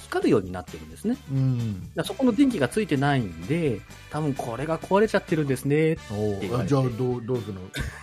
[0.02, 1.16] 光るようになってるんですね。
[1.32, 1.90] うん。
[2.04, 3.80] そこの電気がついてないんで、
[4.10, 5.96] 多分これが壊れちゃってるんですね。
[6.10, 7.60] おじゃあどうどうするの？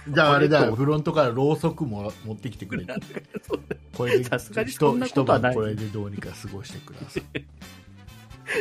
[0.10, 0.76] じゃああれだよ。
[0.76, 2.86] フロントからろうそくも持ってきてくれ。
[3.96, 5.56] これでさすがにそんなことはない。
[5.56, 7.24] これでどうにか過ごしてください。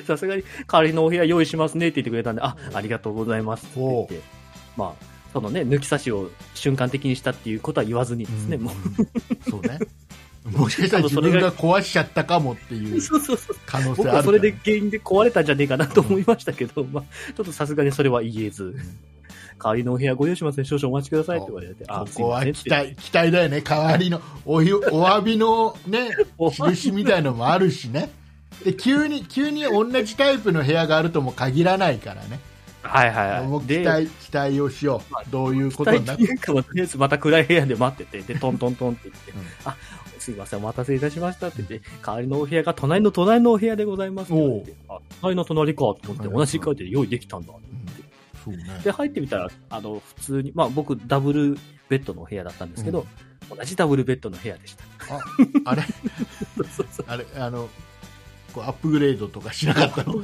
[0.06, 4.20] さすがに代わりのお部屋用意しますねって言ってくれたんで、あ、ありがとうございますって言って、
[4.76, 8.62] まあ、そのね、抜き差しを瞬間的にしたっていうことは言わずにですね、うん。
[8.64, 8.70] も
[9.48, 9.78] そうね。
[10.44, 13.00] もしかしたら自分が壊しちゃったかもっていう。
[13.66, 14.04] 可能性あるから。
[14.04, 18.76] 僕はそれで原因で壊れたんじゃねえかなと思いましたけど、まあ、ちょっとさすがにそれは言えず、
[19.62, 23.60] 代わりのお部屋ご用意しますね、少々お待ちくださいって言われて、あ、ここは期待期待だよね。
[23.60, 28.10] 代わりのおひお詫びのね 印みたいのもあるしね。
[28.64, 32.38] で急に急に同じタイプの部屋があるとも限らないからね
[32.82, 33.66] はいはいはい。
[33.66, 36.26] で、期待期待をしよまあうどういうこと期になって。
[36.38, 39.38] とりあえずまた暗い部屋で待ってて、で、トントントンって言って、うん。
[39.64, 39.76] あ、
[40.18, 47.52] すいません、お待たせいたしましたって言って、代わりのお部屋が隣の隣のお部屋でございますって言われて、あ、隣の隣かと思って、はい同じ階で用意できたんだ。
[48.44, 48.80] そうね。
[48.82, 51.56] で、入ってみたら、あの、普通に、まあ僕、ダブル
[51.88, 53.06] ベッドのお部屋だったんですけど、
[53.54, 54.84] 同じダブルベッドの部屋でした。
[55.14, 55.20] あ
[55.66, 55.82] あれ？
[56.56, 57.06] そうそうそう。
[57.08, 57.68] あれあの
[58.52, 60.14] こうアップグレードとかしなかったの？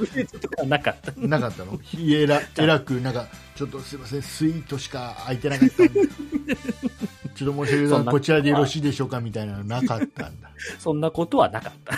[0.67, 1.11] なかった。
[1.15, 1.77] なかったの？
[1.77, 6.01] ひえらえらくなんかちょっとすいませんスイートしか空いてなかったんで。
[7.35, 10.49] ちょっと申し訳ないこちらでよろしいでしょうかみたいなのなかったんだ。
[10.77, 11.95] そんなことはなかった。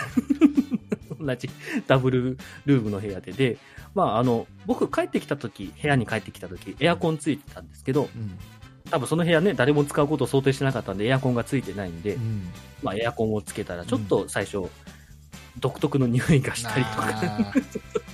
[1.20, 1.50] 同じ
[1.88, 3.32] ダブルルームの部屋で。
[3.32, 3.58] で、
[3.94, 8.38] まあ、あの、僕帰ってきた時、部屋に帰ってきた時、エアコンついてたんですけど、うん。
[8.90, 12.50] 多分その部屋ね、誰も使うことを想定してなかったんで、エアコンがついてないんで、うん。
[12.84, 14.70] まあ、エアコンをつけたら、ちょっと最初、
[15.60, 17.54] 独特の匂いがしたりとか。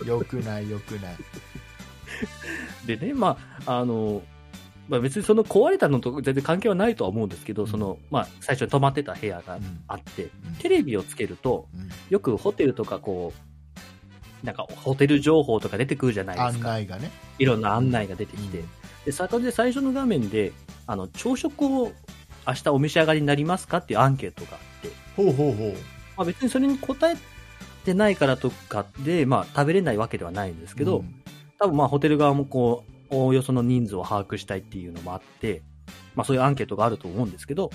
[0.05, 1.15] よくないよくない。
[2.85, 4.21] でね、まあ、あの、
[4.87, 7.69] まあ、別にその壊れたのと全然関係はないとは思うんですけど、うん。
[7.69, 10.55] その、まあ、最初に泊まってた部屋がうんあって、うん。
[10.59, 11.89] テレビをつけると、うん。
[12.09, 13.33] よくホテルとかこ
[14.43, 16.69] う、なんかホテル情報とか出てくるじゃないです案か。
[16.69, 17.11] 内がね。
[17.39, 18.59] いろんな案内が出てきて。
[18.59, 18.67] うん。
[19.05, 20.53] で、そこで最初の画面で、
[20.85, 21.91] あの、朝食を
[22.47, 27.15] 明日お召し上がりになりますかっていうアンケートがあって、ほうほうほうまあ別にそれに答え
[27.85, 31.23] てないからとかで、まあ食べれないわけではないんですけど、うん。
[31.59, 35.61] 多分まあホテル側もこう、おおよその人数を把握したいっていうのもあって、
[36.15, 37.69] まあそういうアンケートがあると思うんですけど、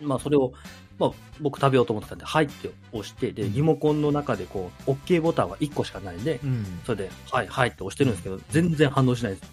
[0.00, 0.06] うん。
[0.06, 0.52] まあそれを、
[0.98, 1.10] まあ
[1.40, 3.52] 僕食べようと思ってたんで、はいって押して、で、うん。
[3.54, 6.64] リモコンの中でこう、OK ボタンは1個しかないんで、うん。
[6.84, 9.52] それで、はいはいって押してるんですけど、全然反応しないです。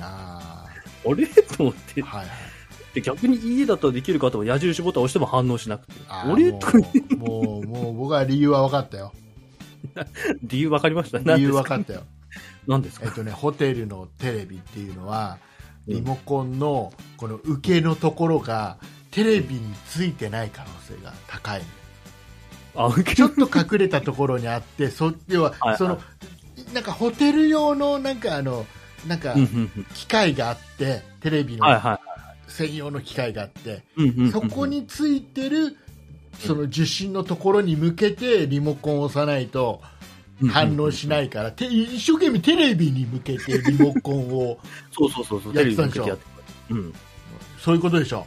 [0.00, 0.66] あ
[1.06, 1.26] あれ？
[1.56, 2.02] と思って。
[2.02, 2.53] ー、はいはい
[2.94, 6.78] で、逆に家だとできるかと思矢印ボタン押しても反応しなくて、あーあれとか
[7.16, 9.12] もうもう僕は理由は分かったよ。
[10.42, 11.18] 理由分かりました。
[11.18, 11.68] 理由分か？
[11.70, 12.02] かったよ。
[12.66, 13.06] 何ですか？
[13.06, 15.38] えっとね、ホテルのテレビっていうのは
[15.86, 18.78] うんリモコンのこの受けのところが
[19.10, 21.62] テレビについてない可能性が高い。
[22.76, 26.00] あ、ちょっと隠れたところにあってそ要ははいその
[26.72, 28.66] なんかホテル用のなんかあの
[29.06, 29.34] なんか
[29.94, 31.66] 機械があってテレビの
[32.56, 33.82] 専用の機械があって
[34.30, 35.76] そこ、についてる
[36.38, 39.80] その受信のところに向けてリモコンを押さないと
[40.50, 44.58] 反応しないから、て一生懸命テレビに向けて リモコンを
[44.92, 46.18] そうそうそうそう、やってたんでしょ？
[47.58, 48.26] そういうことでしょ？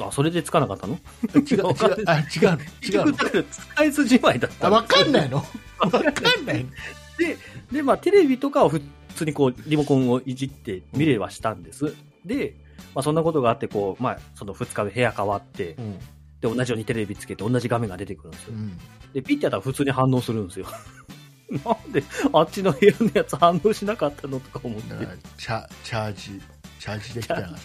[0.00, 0.98] あ、それでつかなかったの？
[1.34, 5.38] 違う違う違う使い筋まいだったあ分かんないの？
[5.38, 5.44] わ
[5.88, 6.70] 分かんないの？
[7.18, 7.36] で、
[7.72, 8.80] で、まあ、テレビとかを普
[9.16, 11.94] 通にこう、リモコンをいじって見れはしたんです。
[12.24, 12.54] で、
[12.94, 15.98] まあ、そんなことがあって、こう、まあ、その2日目部屋変わって、うん。
[16.40, 18.54] で、同じようにテレビつけて同じ画面が出てくるんですよ。
[18.54, 18.78] うん。
[19.12, 20.66] で、ピッてやったら普通に反応するんですよ。
[21.64, 24.88] なんで、あっちの部屋のやつ反応しなかったのとか思って。
[25.36, 26.40] チャチャージ
[26.78, 27.56] チャージできたな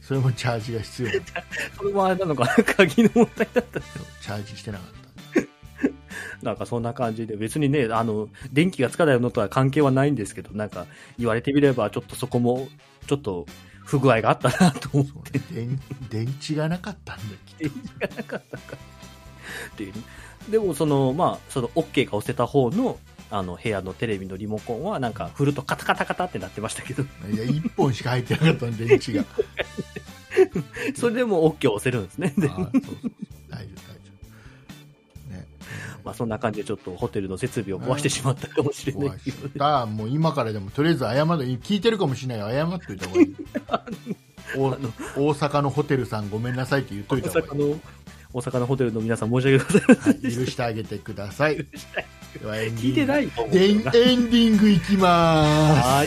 [0.00, 1.08] それもチャージが必要。
[1.76, 2.64] それもあれなのかな？
[2.64, 3.80] 鍵の問題だった。
[3.80, 4.98] チャージしてなかっ
[6.42, 10.86] なんかそんな感じで、別にね、あの、電気がつかないのとは関係はないんですけど、なんか
[11.18, 12.68] 言われてみれば、ちょっとそこも、
[13.06, 13.46] ちょっと
[13.88, 15.20] 不具合があったなと思ったそ
[15.50, 15.80] うね。
[16.10, 17.22] 電電池がなかったんだ
[17.58, 18.76] 電池がなかったか。
[19.72, 19.94] っていう。
[19.94, 20.02] ね
[20.50, 22.98] でも、その、まあ、その、OK が押せた方の、
[23.30, 29.24] あの、部屋のテレビのリモコンは、なんか、振るとカタカタカタってなってましたけど、といや1本しか入ってなかったんで電池が。
[30.96, 32.34] それでも OK を押せるんですね。
[32.36, 33.58] 大丈夫大丈夫。
[33.58, 33.97] ね
[36.08, 41.20] まあ、そんな感じでちょっとホテルの設備を壊してしまったかもしれないけど、だもう今からでもとりあえず謝る
[41.60, 42.56] 聞いてるかもしれない。
[42.56, 43.36] よ謝っといた方がいい。
[44.56, 47.50] 大阪のホテルさんごめんなさいって言っと大いた方がいい。
[47.50, 47.80] 阪の、
[48.32, 51.56] 大阪のホテルの皆さん申し訳ございませんではい、し許してあげてください。
[51.58, 51.62] た。
[52.40, 53.12] ではエンディング。
[53.12, 56.04] 聞いエンディングいきまは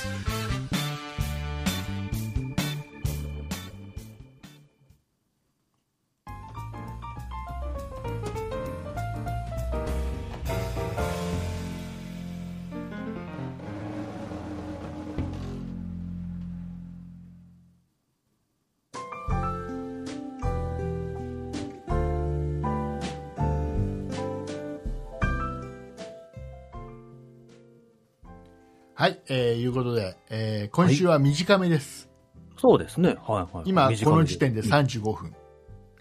[29.71, 32.09] いうことで、えー、今週は短めです。
[32.57, 33.17] そうですね。
[33.27, 33.63] はいはい。
[33.65, 35.33] 今、この時点でうん35分。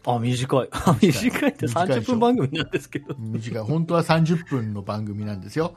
[0.04, 0.68] あ、短い。
[0.72, 3.14] あ短いって短いでしょ30分番組なんですけど。
[3.18, 3.62] 短い。
[3.62, 5.74] 本当は30分の番組なんですよ。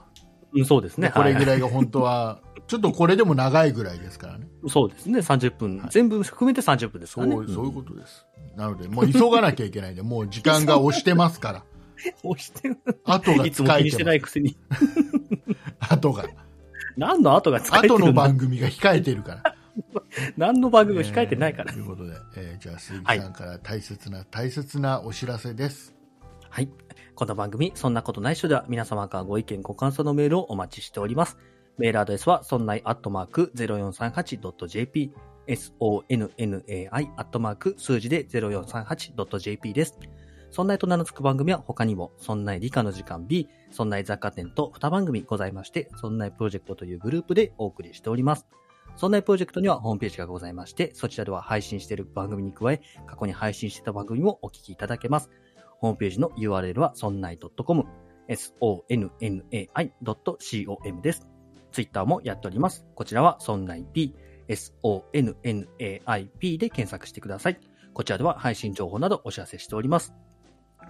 [0.53, 1.11] うん、そうですね。
[1.13, 1.45] これぐい。
[1.45, 4.47] らいが本当は、ちょっとこれでも長いぐらいですからね。
[4.67, 5.19] そうですね。
[5.19, 5.77] 30分。
[5.77, 7.53] はい全部含めて30分ですそう、からね。
[7.53, 8.25] そういうことです。
[8.55, 11.59] なので、もう急がなきゃいけないんで、もう時間が押してますから。
[11.59, 11.65] と。
[12.29, 12.77] 押してる。
[13.05, 14.11] 後がいつも気にしててます。
[14.11, 14.57] ないくせに。
[15.79, 16.25] 後が。
[16.97, 19.55] 何の後が使えてる後の番組が控えてるから。
[20.37, 21.77] 何の番組も控えてないからえー。
[21.77, 25.95] ということで、えーじゃあ、鈴木さんから大切な、大切なお知らせです。
[26.49, 26.69] はい。
[27.15, 31.37] この番組、そんなことないっしょでは、皆様からご意見、ご感想のメールをお待ちしております。
[31.77, 35.11] メールアドレスは、そんないアットマーク 0438.jp、
[35.47, 39.97] sonnai アットマーク数字で 0438.jp です。
[40.53, 48.45] そんないと名の付く番組は他にも、そんない理科の時間 B、そんない雑貨店と2番組ございまして、そんないプロジェクトというグループでお送りしております。
[48.95, 55.31] そんないプロジェクトにはホームページがございまして、そちらでは配信している番組に加え、過去に配信してた番組もお聞きいただけます。
[55.79, 57.85] ホームページの URL は sonnai.com、
[58.29, 61.27] sonnai.com です。
[61.71, 62.85] ツイッターもやっております。
[62.93, 64.13] こちらは sonnaip、
[64.47, 67.59] sonnaip で検索してください。
[67.95, 70.13] こちらでは配信情報などお知らせしております。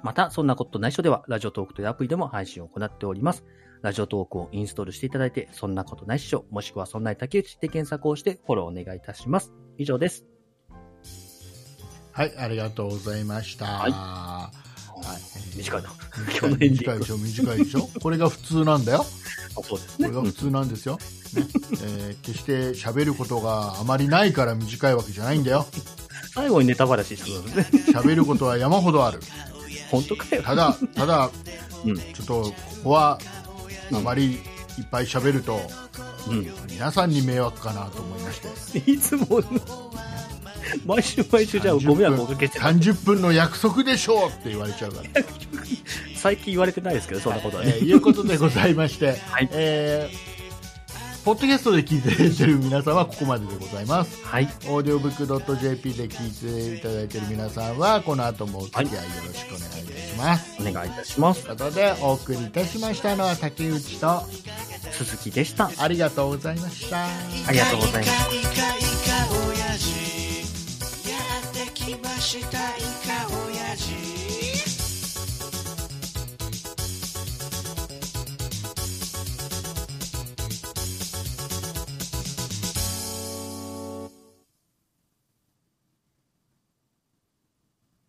[0.03, 3.43] また、そんなことないしょでは、ラジオトークというアプリでも配信を行っております。
[3.81, 9.51] ラジオトークをインストールしていただいて、そんなことないっしょ、もしくはそんない竹内で検索をしてフォローお願いいたします。
[9.77, 10.25] 以上です。
[12.11, 13.65] はい、ありがとうございました。
[13.65, 15.89] はいはい短いな。
[16.39, 17.89] 短今日の短いでしょ、短いでしょ？
[18.01, 18.99] これが普通なんだよ。
[19.57, 20.07] あそうですね。
[20.09, 20.97] これが普通なんですよ。
[21.33, 21.43] ね
[21.83, 25.65] えー決して喋ることがあまりないから短いわけじゃないんだよ。
[26.33, 27.99] 最後にネタバラシしてくださ。
[28.01, 29.19] 喋ることは山ほどある。
[29.93, 30.41] 本当かよ。
[30.43, 31.29] ただ、 ただ、
[31.85, 31.97] うん。
[31.97, 32.53] ちょっとこ
[32.85, 33.19] こは
[33.91, 34.35] あまりい
[34.81, 35.59] っぱい喋ると、
[36.27, 36.47] うん。
[36.69, 38.41] 皆さんに迷惑かなと思いまし
[38.73, 38.91] て。
[38.91, 39.41] いつも、
[40.85, 45.23] 毎週毎週じゃあご迷惑おかけしてない30分の約束でしょうって言われちゃうから。
[46.15, 47.73] 最近言われてないですけど、そんなことはね。
[47.75, 50.32] えーいうことでございまして、 はいえー
[51.23, 54.25] ポッドキャストで聞いていただいている皆さんはここまででございます。
[54.25, 54.43] はい。
[54.43, 60.61] オーディオブックドット JP で聞いていただいている皆さんは、この後もお付き合いよろしくお願いいたします。
[60.61, 61.53] お願いいたしますと。
[61.53, 64.21] いうことで、お送りいたしましたのは竹内と、
[64.91, 65.71] 鈴木でした。
[65.77, 67.05] ありがとうございました。
[67.05, 68.35] ありがとうございます。
[68.35, 71.17] イカイカイカ親父や
[71.63, 72.92] ってきました